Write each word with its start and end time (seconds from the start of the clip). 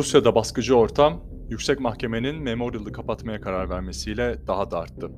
Rusya'da 0.00 0.34
baskıcı 0.34 0.76
ortam, 0.76 1.20
yüksek 1.48 1.80
mahkemenin 1.80 2.42
Memorial'ı 2.42 2.92
kapatmaya 2.92 3.40
karar 3.40 3.70
vermesiyle 3.70 4.46
daha 4.46 4.70
da 4.70 4.78
arttı. 4.78 5.10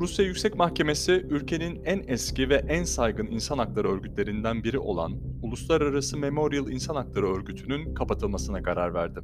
Rusya 0.00 0.24
Yüksek 0.24 0.54
Mahkemesi, 0.54 1.12
ülkenin 1.12 1.84
en 1.84 2.02
eski 2.06 2.48
ve 2.48 2.54
en 2.54 2.84
saygın 2.84 3.26
insan 3.26 3.58
hakları 3.58 3.88
örgütlerinden 3.92 4.64
biri 4.64 4.78
olan 4.78 5.12
Uluslararası 5.42 6.18
Memorial 6.18 6.68
İnsan 6.68 6.94
Hakları 6.94 7.36
Örgütü'nün 7.36 7.94
kapatılmasına 7.94 8.62
karar 8.62 8.94
verdi. 8.94 9.20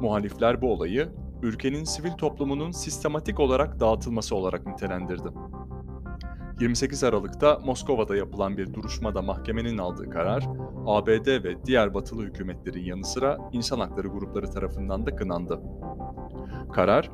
Muhalifler 0.00 0.62
bu 0.62 0.72
olayı, 0.72 1.08
ülkenin 1.42 1.84
sivil 1.84 2.12
toplumunun 2.12 2.70
sistematik 2.70 3.40
olarak 3.40 3.80
dağıtılması 3.80 4.36
olarak 4.36 4.66
nitelendirdi. 4.66 5.28
28 6.60 7.04
Aralık'ta 7.04 7.58
Moskova'da 7.58 8.16
yapılan 8.16 8.56
bir 8.56 8.74
duruşmada 8.74 9.22
mahkemenin 9.22 9.78
aldığı 9.78 10.10
karar, 10.10 10.48
ABD 10.86 11.44
ve 11.44 11.64
diğer 11.64 11.94
batılı 11.94 12.22
hükümetlerin 12.22 12.84
yanı 12.84 13.04
sıra 13.04 13.38
insan 13.52 13.80
hakları 13.80 14.08
grupları 14.08 14.50
tarafından 14.50 15.06
da 15.06 15.16
kınandı. 15.16 15.60
Karar, 16.72 17.10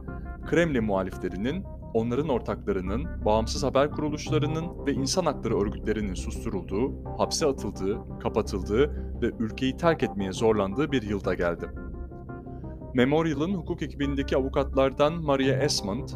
Kremlin 0.46 0.84
muhaliflerinin, 0.84 1.64
onların 1.94 2.28
ortaklarının, 2.28 3.24
bağımsız 3.24 3.64
haber 3.64 3.90
kuruluşlarının 3.90 4.86
ve 4.86 4.92
insan 4.92 5.24
hakları 5.24 5.60
örgütlerinin 5.60 6.14
susturulduğu, 6.14 7.04
hapse 7.18 7.46
atıldığı, 7.46 7.98
kapatıldığı 8.22 8.90
ve 9.22 9.30
ülkeyi 9.38 9.76
terk 9.76 10.02
etmeye 10.02 10.32
zorlandığı 10.32 10.92
bir 10.92 11.02
yılda 11.02 11.34
geldi. 11.34 11.70
Memorial'ın 12.94 13.54
hukuk 13.54 13.82
ekibindeki 13.82 14.36
avukatlardan 14.36 15.22
Maria 15.22 15.56
Esmond, 15.56 16.08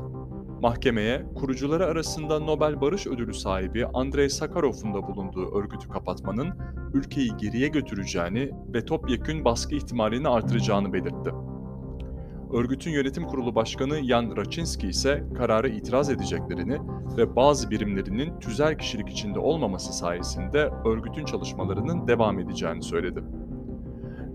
Mahkemeye, 0.65 1.27
kurucuları 1.35 1.87
arasında 1.87 2.39
Nobel 2.39 2.81
Barış 2.81 3.07
Ödülü 3.07 3.35
sahibi 3.35 3.87
Andrei 3.87 4.31
Sakharov'un 4.31 4.95
da 4.95 5.03
bulunduğu 5.09 5.59
örgütü 5.59 5.89
kapatmanın 5.89 6.49
ülkeyi 6.95 7.37
geriye 7.37 7.69
götüreceğini 7.69 8.51
ve 8.75 8.85
topyekün 8.85 9.45
baskı 9.45 9.75
ihtimalini 9.75 10.29
artıracağını 10.29 10.93
belirtti. 10.93 11.31
Örgütün 12.53 12.91
yönetim 12.91 13.27
kurulu 13.27 13.55
başkanı 13.55 14.05
Jan 14.05 14.37
Raczynski 14.37 14.89
ise 14.89 15.25
karara 15.37 15.69
itiraz 15.69 16.11
edeceklerini 16.11 16.79
ve 17.17 17.37
bazı 17.37 17.71
birimlerinin 17.71 18.41
tüzel 18.41 18.79
kişilik 18.79 19.09
içinde 19.09 19.39
olmaması 19.39 19.93
sayesinde 19.93 20.71
örgütün 20.85 21.25
çalışmalarının 21.25 22.09
devam 22.09 22.39
edeceğini 22.39 22.83
söyledi. 22.83 23.25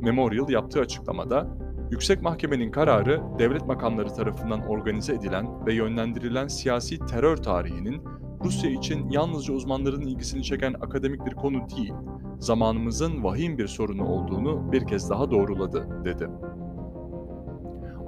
Memorial 0.02 0.50
yaptığı 0.50 0.80
açıklamada, 0.80 1.48
Yüksek 1.92 2.22
Mahkemenin 2.22 2.72
kararı, 2.72 3.22
devlet 3.40 3.68
makamları 3.68 4.14
tarafından 4.14 4.68
organize 4.68 5.14
edilen 5.14 5.66
ve 5.66 5.74
yönlendirilen 5.74 6.48
siyasi 6.48 7.00
terör 7.00 7.38
tarihinin 7.38 8.02
Rusya 8.44 8.70
için 8.70 9.10
yalnızca 9.10 9.54
uzmanların 9.54 10.02
ilgisini 10.02 10.44
çeken 10.44 10.74
akademik 10.74 11.26
bir 11.26 11.32
konu 11.32 11.70
değil, 11.78 11.94
zamanımızın 12.40 13.24
vahim 13.24 13.58
bir 13.58 13.68
sorunu 13.68 14.06
olduğunu 14.06 14.72
bir 14.72 14.88
kez 14.88 15.10
daha 15.10 15.32
doğruladı, 15.32 15.88
dedi. 16.06 16.30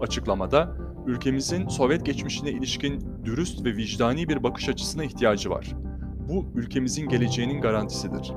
Açıklamada, 0.01 0.77
ülkemizin 1.07 1.67
Sovyet 1.67 2.05
geçmişine 2.05 2.49
ilişkin 2.49 3.03
dürüst 3.25 3.65
ve 3.65 3.75
vicdani 3.75 4.29
bir 4.29 4.43
bakış 4.43 4.69
açısına 4.69 5.03
ihtiyacı 5.03 5.49
var. 5.49 5.75
Bu 6.29 6.45
ülkemizin 6.55 7.09
geleceğinin 7.09 7.61
garantisidir. 7.61 8.33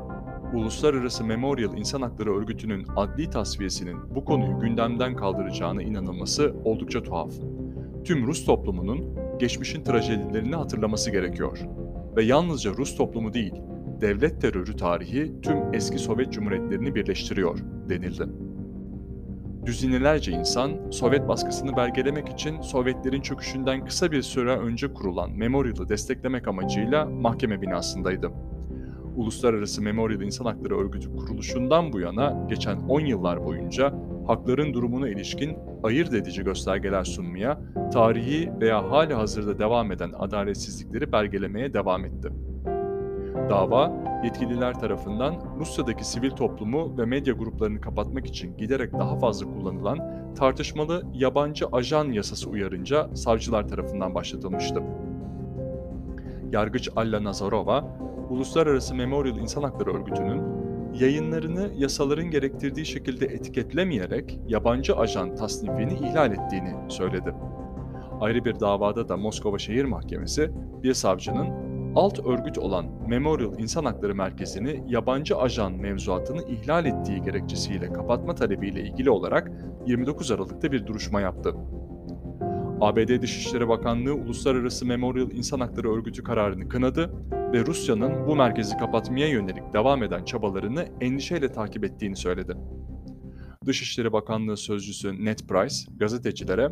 Uluslararası 0.55 1.25
Memorial 1.25 1.79
İnsan 1.79 2.03
Hakları 2.03 2.37
Örgütü'nün 2.37 2.87
adli 2.97 3.31
tasfiyesinin 3.31 4.15
bu 4.15 4.25
konuyu 4.25 4.61
gündemden 4.61 5.17
kaldıracağına 5.17 5.83
inanılması 5.83 6.55
oldukça 6.65 7.03
tuhaf. 7.03 7.33
Tüm 8.05 8.27
Rus 8.27 8.45
toplumunun 8.45 9.19
geçmişin 9.39 9.85
trajedilerini 9.85 10.57
hatırlaması 10.57 11.11
gerekiyor. 11.11 11.59
Ve 12.17 12.25
yalnızca 12.25 12.71
Rus 12.71 12.97
toplumu 12.97 13.33
değil, 13.33 13.55
devlet 14.01 14.41
terörü 14.41 14.77
tarihi 14.77 15.41
tüm 15.43 15.75
eski 15.75 15.99
Sovyet 15.99 16.33
cumhuriyetlerini 16.33 16.95
birleştiriyor, 16.95 17.59
denildi. 17.89 18.25
Düzinelerce 19.67 20.33
insan, 20.33 20.91
Sovyet 20.91 21.29
baskısını 21.29 21.77
belgelemek 21.77 22.29
için 22.29 22.61
Sovyetlerin 22.61 23.21
çöküşünden 23.21 23.85
kısa 23.85 24.13
bir 24.13 24.23
süre 24.23 24.57
önce 24.57 24.93
kurulan 24.93 25.31
Memorial'ı 25.31 25.89
desteklemek 25.89 26.49
amacıyla 26.49 27.07
mahkeme 27.07 27.63
binasındaydı. 27.63 28.31
Uluslararası 29.17 29.83
Memorial 29.83 30.21
İnsan 30.21 30.45
Hakları 30.45 30.79
Örgütü 30.79 31.17
kuruluşundan 31.17 31.93
bu 31.93 32.01
yana 32.01 32.47
geçen 32.49 32.77
10 32.77 33.01
yıllar 33.01 33.45
boyunca 33.45 33.95
hakların 34.27 34.75
durumuna 34.75 35.09
ilişkin 35.09 35.59
ayırt 35.83 36.15
edici 36.15 36.45
göstergeler 36.45 37.05
sunmaya, 37.05 37.61
tarihi 37.93 38.51
veya 38.61 38.91
hali 38.91 39.15
hazırda 39.15 39.59
devam 39.59 39.93
eden 39.93 40.13
adaletsizlikleri 40.19 41.13
belgelemeye 41.13 41.75
devam 41.75 42.05
etti. 42.05 42.29
Dava, 43.51 43.93
yetkililer 44.25 44.81
tarafından 44.81 45.35
Rusya'daki 45.59 46.05
sivil 46.05 46.31
toplumu 46.31 46.99
ve 46.99 47.05
medya 47.05 47.35
gruplarını 47.35 47.81
kapatmak 47.81 48.27
için 48.27 48.57
giderek 48.57 48.93
daha 48.93 49.19
fazla 49.19 49.47
kullanılan 49.47 49.99
tartışmalı 50.35 51.03
yabancı 51.15 51.67
ajan 51.73 52.13
yasası 52.13 52.51
uyarınca 52.51 53.17
savcılar 53.17 53.69
tarafından 53.69 54.15
başlatılmıştı. 54.15 54.83
Yargıç 56.53 56.89
Alla 56.97 57.25
Nazarova, 57.25 57.85
Uluslararası 58.31 58.95
Memorial 58.95 59.37
İnsan 59.37 59.63
Hakları 59.63 59.95
Örgütü'nün 59.95 60.43
yayınlarını 60.95 61.71
yasaların 61.77 62.31
gerektirdiği 62.31 62.87
şekilde 62.87 63.27
etiketlemeyerek 63.27 64.39
yabancı 64.47 64.97
ajan 64.97 65.37
tasnifini 65.37 65.93
ihlal 65.93 66.33
ettiğini 66.33 66.75
söyledi. 66.89 67.35
Ayrı 68.21 68.45
bir 68.45 68.61
davada 68.61 69.09
da 69.09 69.17
Moskova 69.17 69.59
Şehir 69.59 69.85
Mahkemesi 69.85 70.51
bir 70.83 70.95
savcının 70.95 71.49
alt 71.97 72.27
örgüt 72.27 72.59
olan 72.59 72.87
Memorial 73.09 73.59
İnsan 73.59 73.85
Hakları 73.85 74.15
Merkezi'ni 74.15 74.85
yabancı 74.89 75.37
ajan 75.37 75.73
mevzuatını 75.73 76.43
ihlal 76.43 76.87
ettiği 76.87 77.23
gerekçesiyle 77.23 77.93
kapatma 77.93 78.35
talebiyle 78.35 78.81
ilgili 78.81 79.11
olarak 79.11 79.51
29 79.87 80.31
Aralık'ta 80.31 80.73
bir 80.73 80.87
duruşma 80.87 81.21
yaptı. 81.21 81.55
ABD 82.81 83.23
Dışişleri 83.23 83.69
Bakanlığı 83.69 84.15
Uluslararası 84.15 84.87
Memorial 84.87 85.31
İnsan 85.31 85.61
Hakları 85.61 85.95
Örgütü 85.95 86.23
kararını 86.23 86.69
kınadı 86.69 87.11
ve 87.55 87.67
Rusya'nın 87.67 88.27
bu 88.27 88.37
merkezi 88.37 88.77
kapatmaya 88.77 89.29
yönelik 89.29 89.73
devam 89.73 90.03
eden 90.03 90.25
çabalarını 90.25 90.87
endişeyle 91.01 91.53
takip 91.53 91.85
ettiğini 91.85 92.17
söyledi. 92.17 92.57
Dışişleri 93.67 94.13
Bakanlığı 94.13 94.57
Sözcüsü 94.57 95.25
Ned 95.25 95.39
Price 95.49 95.77
gazetecilere 95.97 96.71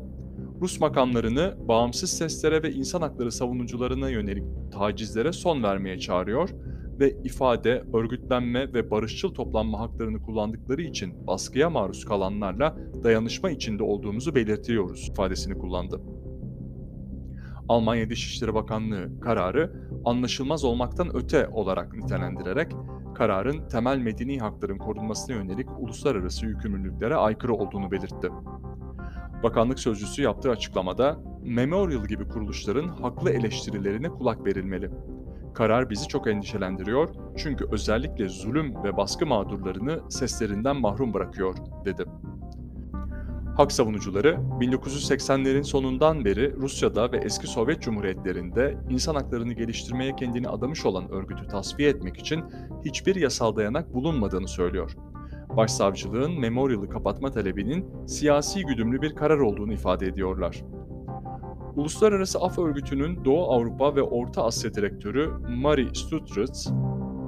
Rus 0.60 0.80
makamlarını 0.80 1.54
bağımsız 1.68 2.10
seslere 2.10 2.62
ve 2.62 2.72
insan 2.72 3.02
hakları 3.02 3.32
savunucularına 3.32 4.10
yönelik 4.10 4.44
tacizlere 4.72 5.32
son 5.32 5.62
vermeye 5.62 5.98
çağırıyor 5.98 6.48
ve 7.00 7.16
ifade, 7.24 7.84
örgütlenme 7.94 8.72
ve 8.72 8.90
barışçıl 8.90 9.34
toplanma 9.34 9.80
haklarını 9.80 10.22
kullandıkları 10.22 10.82
için 10.82 11.26
baskıya 11.26 11.70
maruz 11.70 12.04
kalanlarla 12.04 12.76
dayanışma 13.04 13.50
içinde 13.50 13.82
olduğumuzu 13.82 14.34
belirtiyoruz 14.34 15.08
ifadesini 15.08 15.58
kullandı. 15.58 16.00
Almanya 17.68 18.10
Dışişleri 18.10 18.54
Bakanlığı 18.54 19.20
kararı 19.20 19.72
anlaşılmaz 20.04 20.64
olmaktan 20.64 21.16
öte 21.16 21.48
olarak 21.48 21.92
nitelendirerek 21.92 22.72
kararın 23.14 23.68
temel 23.68 23.98
medeni 23.98 24.38
hakların 24.38 24.78
korunmasına 24.78 25.36
yönelik 25.36 25.68
uluslararası 25.78 26.46
yükümlülüklere 26.46 27.14
aykırı 27.14 27.54
olduğunu 27.54 27.90
belirtti. 27.90 28.28
Bakanlık 29.42 29.78
sözcüsü 29.78 30.22
yaptığı 30.22 30.50
açıklamada 30.50 31.18
Memorial 31.42 32.04
gibi 32.04 32.28
kuruluşların 32.28 32.88
haklı 32.88 33.30
eleştirilerine 33.30 34.08
kulak 34.08 34.46
verilmeli. 34.46 34.90
Karar 35.54 35.90
bizi 35.90 36.08
çok 36.08 36.26
endişelendiriyor 36.26 37.08
çünkü 37.36 37.64
özellikle 37.70 38.28
zulüm 38.28 38.84
ve 38.84 38.96
baskı 38.96 39.26
mağdurlarını 39.26 40.10
seslerinden 40.10 40.76
mahrum 40.76 41.14
bırakıyor, 41.14 41.56
dedi. 41.84 42.04
Hak 43.56 43.72
savunucuları 43.72 44.38
1980'lerin 44.60 45.64
sonundan 45.64 46.24
beri 46.24 46.56
Rusya'da 46.56 47.12
ve 47.12 47.16
eski 47.16 47.46
Sovyet 47.46 47.82
Cumhuriyetlerinde 47.82 48.78
insan 48.90 49.14
haklarını 49.14 49.52
geliştirmeye 49.52 50.16
kendini 50.16 50.48
adamış 50.48 50.86
olan 50.86 51.10
örgütü 51.10 51.46
tasfiye 51.46 51.88
etmek 51.88 52.16
için 52.16 52.44
hiçbir 52.84 53.16
yasal 53.16 53.56
dayanak 53.56 53.94
bulunmadığını 53.94 54.48
söylüyor. 54.48 54.96
Başsavcılığın 55.56 56.40
Memorial'ı 56.40 56.88
kapatma 56.88 57.30
talebinin 57.30 58.06
siyasi 58.06 58.62
güdümlü 58.62 59.02
bir 59.02 59.14
karar 59.14 59.38
olduğunu 59.38 59.72
ifade 59.72 60.06
ediyorlar. 60.06 60.62
Uluslararası 61.76 62.38
Af 62.38 62.58
Örgütü'nün 62.58 63.24
Doğu 63.24 63.52
Avrupa 63.52 63.96
ve 63.96 64.02
Orta 64.02 64.44
Asya 64.44 64.74
Direktörü 64.74 65.30
Mari 65.48 65.88
Stutritz, 65.94 66.72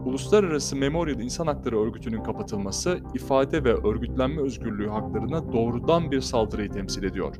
Uluslararası 0.04 0.76
Memorial 0.76 1.20
İnsan 1.20 1.46
Hakları 1.46 1.80
Örgütü'nün 1.80 2.22
kapatılması 2.22 2.98
ifade 3.14 3.64
ve 3.64 3.74
örgütlenme 3.74 4.42
özgürlüğü 4.42 4.88
haklarına 4.88 5.52
doğrudan 5.52 6.10
bir 6.10 6.20
saldırıyı 6.20 6.70
temsil 6.70 7.02
ediyor. 7.02 7.36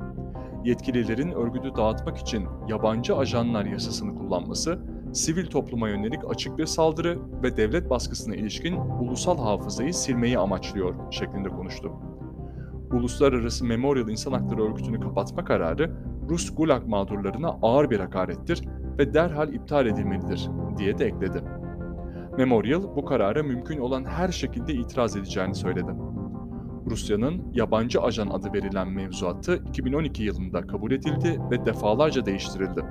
Yetkililerin 0.65 1.31
örgütü 1.31 1.75
dağıtmak 1.77 2.19
için 2.19 2.47
yabancı 2.69 3.17
ajanlar 3.17 3.65
yasasını 3.65 4.19
kullanması, 4.19 4.79
sivil 5.13 5.47
topluma 5.47 5.89
yönelik 5.89 6.31
açık 6.31 6.59
bir 6.59 6.67
saldırı 6.67 7.19
ve 7.43 7.57
devlet 7.57 7.91
baskısına 7.91 8.35
ilişkin 8.35 8.77
ulusal 8.77 9.39
hafızayı 9.39 9.95
silmeyi 9.95 10.39
amaçlıyor 10.39 10.95
şeklinde 11.11 11.49
konuştu. 11.49 11.93
Uluslararası 12.93 13.65
Memorial 13.65 14.09
İnsan 14.09 14.33
Hakları 14.33 14.65
Örgütü'nü 14.65 15.01
kapatma 15.01 15.45
kararı 15.45 15.91
Rus 16.29 16.55
Gulag 16.55 16.87
mağdurlarına 16.87 17.49
ağır 17.63 17.91
bir 17.91 18.01
hakarettir 18.01 18.69
ve 18.99 19.15
derhal 19.15 19.53
iptal 19.53 19.87
edilmelidir 19.87 20.49
diye 20.79 20.99
de 20.99 21.07
ekledi. 21.07 21.43
Memorial 22.39 22.83
bu 22.97 23.05
karara 23.05 23.43
mümkün 23.43 23.79
olan 23.79 24.05
her 24.05 24.29
şekilde 24.29 24.73
itiraz 24.73 25.17
edeceğini 25.17 25.55
söyledi. 25.55 25.91
Rusya'nın 26.91 27.43
yabancı 27.53 28.01
ajan 28.01 28.27
adı 28.27 28.53
verilen 28.53 28.89
mevzuatı 28.89 29.57
2012 29.57 30.23
yılında 30.23 30.67
kabul 30.67 30.93
edildi 30.93 31.41
ve 31.51 31.67
defalarca 31.67 32.27
değiştirildi. 32.27 32.85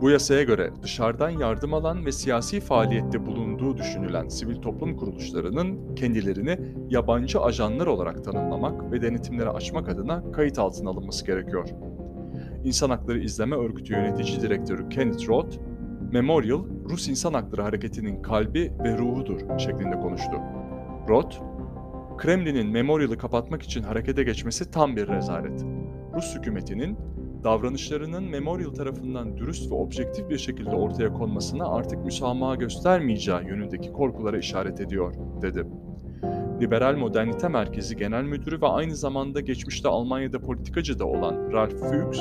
Bu 0.00 0.10
yasaya 0.10 0.42
göre 0.42 0.70
dışarıdan 0.82 1.30
yardım 1.30 1.74
alan 1.74 2.06
ve 2.06 2.12
siyasi 2.12 2.60
faaliyette 2.60 3.26
bulunduğu 3.26 3.76
düşünülen 3.76 4.28
sivil 4.28 4.56
toplum 4.56 4.96
kuruluşlarının 4.96 5.94
kendilerini 5.94 6.58
yabancı 6.90 7.40
ajanlar 7.40 7.86
olarak 7.86 8.24
tanımlamak 8.24 8.92
ve 8.92 9.02
denetimleri 9.02 9.50
açmak 9.50 9.88
adına 9.88 10.32
kayıt 10.32 10.58
altına 10.58 10.90
alınması 10.90 11.26
gerekiyor. 11.26 11.68
İnsan 12.64 12.90
Hakları 12.90 13.18
İzleme 13.18 13.56
Örgütü 13.56 13.92
Yönetici 13.92 14.40
Direktörü 14.40 14.88
Kenneth 14.88 15.28
Roth, 15.28 15.58
Memorial, 16.12 16.64
Rus 16.90 17.08
İnsan 17.08 17.34
Hakları 17.34 17.62
Hareketi'nin 17.62 18.22
kalbi 18.22 18.72
ve 18.84 18.98
ruhudur 18.98 19.58
şeklinde 19.58 20.00
konuştu. 20.00 20.36
Roth, 21.08 21.36
Kremlin'in 22.18 22.66
Memorial'ı 22.66 23.18
kapatmak 23.18 23.62
için 23.62 23.82
harekete 23.82 24.22
geçmesi 24.22 24.70
tam 24.70 24.96
bir 24.96 25.08
rezalet. 25.08 25.64
Rus 26.14 26.36
hükümetinin 26.36 26.98
davranışlarının 27.44 28.24
Memorial 28.24 28.70
tarafından 28.70 29.36
dürüst 29.36 29.70
ve 29.70 29.74
objektif 29.74 30.30
bir 30.30 30.38
şekilde 30.38 30.70
ortaya 30.70 31.12
konmasına 31.12 31.68
artık 31.68 32.04
müsamaha 32.04 32.54
göstermeyeceği 32.54 33.38
yönündeki 33.46 33.92
korkulara 33.92 34.38
işaret 34.38 34.80
ediyor, 34.80 35.14
dedi. 35.42 35.66
Liberal 36.60 36.96
Modernite 36.96 37.48
Merkezi 37.48 37.96
Genel 37.96 38.22
Müdürü 38.22 38.62
ve 38.62 38.66
aynı 38.66 38.96
zamanda 38.96 39.40
geçmişte 39.40 39.88
Almanya'da 39.88 40.40
politikacı 40.40 40.98
da 40.98 41.06
olan 41.06 41.52
Ralf 41.52 41.72
Fuchs, 41.72 42.20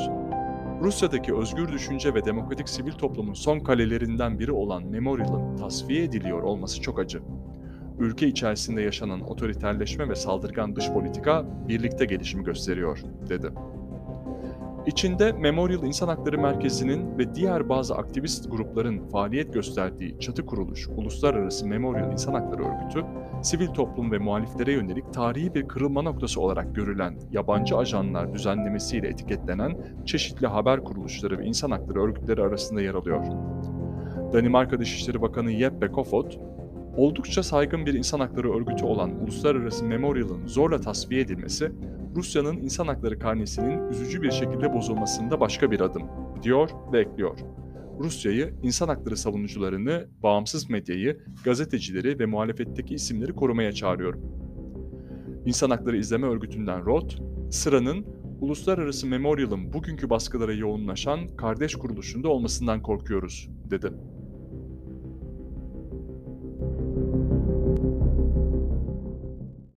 Rusya'daki 0.81 1.35
özgür 1.35 1.71
düşünce 1.71 2.13
ve 2.13 2.25
demokratik 2.25 2.69
sivil 2.69 2.91
toplumun 2.91 3.33
son 3.33 3.59
kalelerinden 3.59 4.39
biri 4.39 4.51
olan 4.51 4.83
Memorial'ın 4.83 5.57
tasfiye 5.57 6.03
ediliyor 6.03 6.43
olması 6.43 6.81
çok 6.81 6.99
acı. 6.99 7.21
Ülke 7.99 8.27
içerisinde 8.27 8.81
yaşanan 8.81 9.21
otoriterleşme 9.21 10.09
ve 10.09 10.15
saldırgan 10.15 10.75
dış 10.75 10.91
politika 10.91 11.45
birlikte 11.67 12.05
gelişimi 12.05 12.43
gösteriyor, 12.43 12.99
dedi. 13.29 13.51
İçinde 14.87 15.31
Memorial 15.31 15.83
İnsan 15.83 16.07
Hakları 16.07 16.37
Merkezi'nin 16.37 17.17
ve 17.17 17.35
diğer 17.35 17.69
bazı 17.69 17.95
aktivist 17.95 18.51
grupların 18.51 19.07
faaliyet 19.07 19.53
gösterdiği 19.53 20.19
çatı 20.19 20.45
kuruluş 20.45 20.87
Uluslararası 20.87 21.67
Memorial 21.67 22.11
İnsan 22.11 22.33
Hakları 22.33 22.63
Örgütü, 22.63 23.05
sivil 23.41 23.67
toplum 23.67 24.11
ve 24.11 24.17
muhaliflere 24.17 24.73
yönelik 24.73 25.13
tarihi 25.13 25.53
bir 25.53 25.67
kırılma 25.67 26.01
noktası 26.01 26.41
olarak 26.41 26.75
görülen 26.75 27.19
yabancı 27.31 27.77
ajanlar 27.77 28.33
düzenlemesiyle 28.33 29.07
etiketlenen 29.07 29.77
çeşitli 30.05 30.47
haber 30.47 30.83
kuruluşları 30.83 31.39
ve 31.39 31.45
insan 31.45 31.71
hakları 31.71 32.01
örgütleri 32.01 32.41
arasında 32.41 32.81
yer 32.81 32.93
alıyor. 32.93 33.25
Danimarka 34.33 34.79
Dışişleri 34.79 35.21
Bakanı 35.21 35.51
Jeppe 35.51 35.87
Kofod, 35.87 36.31
oldukça 36.97 37.43
saygın 37.43 37.85
bir 37.85 37.93
insan 37.93 38.19
hakları 38.19 38.55
örgütü 38.55 38.85
olan 38.85 39.23
Uluslararası 39.23 39.85
Memorial'ın 39.85 40.47
zorla 40.47 40.81
tasfiye 40.81 41.21
edilmesi, 41.21 41.71
Rusya'nın 42.15 42.57
insan 42.57 42.87
hakları 42.87 43.19
karnesinin 43.19 43.89
üzücü 43.89 44.21
bir 44.21 44.31
şekilde 44.31 44.73
bozulmasında 44.73 45.39
başka 45.39 45.71
bir 45.71 45.79
adım, 45.79 46.03
diyor 46.43 46.69
ve 46.93 46.99
ekliyor. 46.99 47.39
Rusya'yı, 47.99 48.53
insan 48.63 48.87
hakları 48.87 49.17
savunucularını, 49.17 50.07
bağımsız 50.23 50.69
medyayı, 50.69 51.19
gazetecileri 51.43 52.19
ve 52.19 52.25
muhalefetteki 52.25 52.93
isimleri 52.93 53.33
korumaya 53.33 53.71
çağırıyorum. 53.71 54.21
İnsan 55.45 55.69
Hakları 55.69 55.97
İzleme 55.97 56.27
Örgütü'nden 56.27 56.85
Roth, 56.85 57.15
sıranın 57.51 58.05
Uluslararası 58.41 59.07
Memorial'ın 59.07 59.73
bugünkü 59.73 60.09
baskılara 60.09 60.53
yoğunlaşan 60.53 61.27
kardeş 61.27 61.75
kuruluşunda 61.75 62.29
olmasından 62.29 62.81
korkuyoruz, 62.81 63.49
dedi. 63.69 63.91